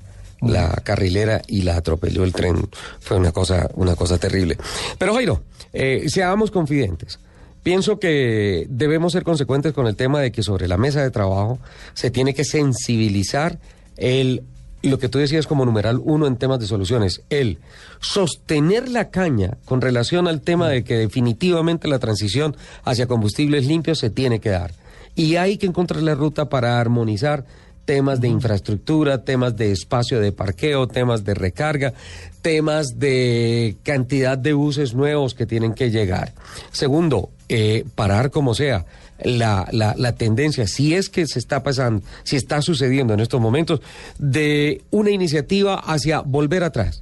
[0.48, 2.68] la carrilera y la atropelló el tren.
[3.00, 4.58] Fue una cosa, una cosa terrible.
[4.98, 7.20] Pero Jairo, eh, seamos confidentes.
[7.64, 11.60] Pienso que debemos ser consecuentes con el tema de que sobre la mesa de trabajo
[11.94, 13.58] se tiene que sensibilizar
[13.96, 14.44] el
[14.84, 17.60] lo que tú decías como numeral uno en temas de soluciones, el
[18.00, 24.00] sostener la caña con relación al tema de que definitivamente la transición hacia combustibles limpios
[24.00, 24.74] se tiene que dar.
[25.16, 27.46] Y hay que encontrar la ruta para armonizar
[27.86, 31.94] temas de infraestructura, temas de espacio de parqueo, temas de recarga,
[32.42, 36.34] temas de cantidad de buses nuevos que tienen que llegar.
[36.72, 38.86] Segundo, eh, parar como sea.
[39.24, 43.40] La, la, la tendencia, si es que se está pasando, si está sucediendo en estos
[43.42, 43.82] momentos,
[44.20, 47.02] de una iniciativa hacia volver atrás.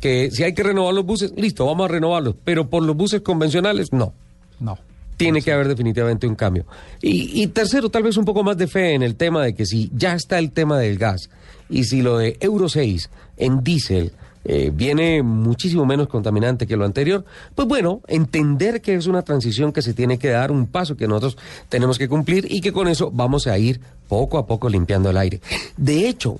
[0.00, 3.20] Que si hay que renovar los buses, listo, vamos a renovarlos, pero por los buses
[3.20, 4.12] convencionales, no
[4.58, 4.78] No.
[5.16, 6.64] tiene que haber definitivamente un cambio.
[7.02, 9.66] Y, y tercero, tal vez un poco más de fe en el tema de que
[9.66, 11.28] si ya está el tema del gas
[11.68, 14.12] y si lo de Euro 6 en diésel
[14.44, 17.24] eh, viene muchísimo menos contaminante que lo anterior,
[17.54, 21.06] pues bueno, entender que es una transición que se tiene que dar, un paso que
[21.06, 21.36] nosotros
[21.68, 25.16] tenemos que cumplir y que con eso vamos a ir poco a poco limpiando el
[25.18, 25.40] aire.
[25.76, 26.38] De hecho,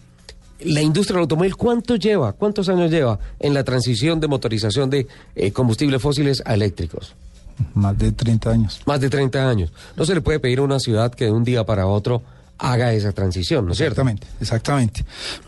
[0.60, 2.32] la industria del automóvil, ¿cuánto lleva?
[2.32, 7.14] ¿Cuántos años lleva en la transición de motorización de eh, combustibles fósiles a eléctricos?
[7.74, 8.80] Más de 30 años.
[8.86, 9.72] Más de 30 años.
[9.96, 12.22] No se le puede pedir a una ciudad que de un día para otro
[12.58, 14.02] haga esa transición, ¿no es cierto?
[14.02, 15.04] Exactamente, exactamente.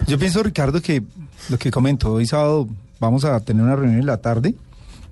[0.06, 1.02] Yo pienso, Ricardo, que
[1.48, 2.68] lo que comento, hoy sábado
[3.00, 4.54] vamos a tener una reunión en la tarde,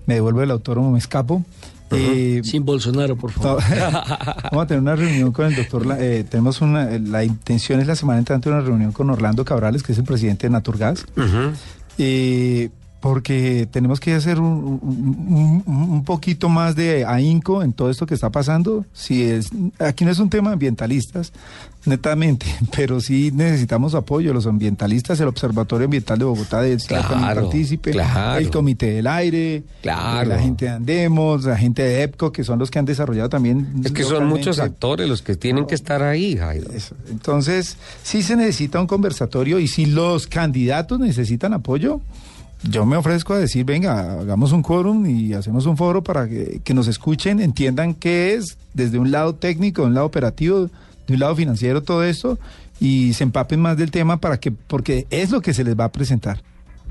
[0.07, 1.45] me devuelvo el autónomo, me escapo.
[1.93, 3.61] Eh, Sin Bolsonaro, por favor.
[4.53, 7.97] vamos a tener una reunión con el doctor, eh, tenemos una, la intención es la
[7.97, 11.53] semana entrante una reunión con Orlando Cabrales, que es el presidente de Naturgas, Ujú.
[11.99, 18.15] eh, porque tenemos que hacer un, un- poquito más de ahínco en todo esto que
[18.15, 18.85] está pasando.
[18.93, 21.33] Si es, aquí no es un tema de ambientalistas,
[21.87, 27.09] netamente, pero sí necesitamos apoyo los ambientalistas, el Observatorio Ambiental de Bogotá de Claro,
[27.43, 28.39] partícipe, claro.
[28.39, 30.29] el Comité del Aire, Claro.
[30.31, 33.81] la gente de Andemos, la gente de EPCO, que son los que han desarrollado también.
[33.85, 36.71] Es que son muchos actores los que tienen que estar ahí, Jairo.
[36.73, 36.95] Eso.
[37.11, 42.01] Entonces, sí se necesita un conversatorio y si los candidatos necesitan apoyo,
[42.63, 46.61] yo me ofrezco a decir, venga, hagamos un quórum y hacemos un foro para que,
[46.63, 50.69] que nos escuchen, entiendan qué es desde un lado técnico, de un lado operativo,
[51.07, 52.39] de un lado financiero todo esto
[52.81, 55.85] y se empapen más del tema para que, porque es lo que se les va
[55.85, 56.43] a presentar.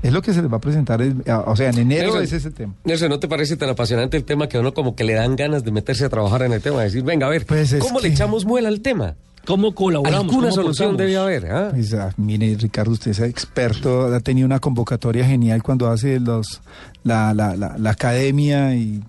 [0.02, 1.12] Es lo que se les va a presentar, es-
[1.46, 2.72] o sea, en enero Nelson, es ese tema.
[2.84, 5.36] Nelson, ¿no te parece tan apasionante el tema que a uno como que le dan
[5.36, 6.80] ganas de meterse a trabajar en el tema?
[6.82, 9.14] Decir, venga, a ver, Pues es ¿cómo le echamos muela al tema?
[9.46, 10.20] ¿Cómo colaboramos?
[10.20, 11.70] Alguna ¿Cómo solución debe haber, ¿ah?
[11.72, 16.60] Pues, ah, mire, Ricardo, usted es experto, ha tenido una convocatoria genial cuando hace los
[17.04, 19.02] la, la, la, la academia y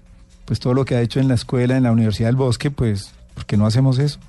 [0.46, 3.14] pues todo lo que ha hecho en la escuela, en la Universidad del Bosque, pues,
[3.34, 4.20] ¿por qué no hacemos eso?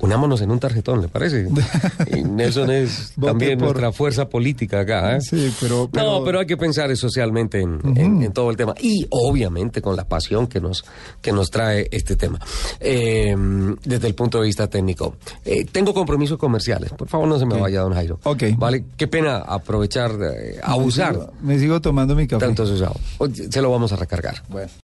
[0.00, 1.48] Unámonos en un tarjetón, ¿le parece?
[2.16, 5.16] Y Nelson es también por- nuestra fuerza política acá.
[5.16, 5.20] ¿eh?
[5.20, 8.74] Sí, pero- pero- No, pero hay que pensar socialmente en, en- en todo el tema.
[8.80, 10.84] Y obviamente con la pasión que nos,
[11.20, 12.38] que nos trae este tema.
[12.80, 13.34] Eh,
[13.84, 15.16] desde el punto de vista técnico.
[15.44, 16.90] Eh, tengo compromisos comerciales.
[16.92, 18.18] Por favor, no se me vaya, don Jairo.
[18.24, 18.44] Ok.
[18.56, 22.44] Vale, qué pena aprovechar, eh, abusar Me sigo, me sigo tomando mi café.
[22.46, 22.96] tanto se usado.
[23.50, 24.42] Se lo vamos a recargar.
[24.48, 24.70] Bueno.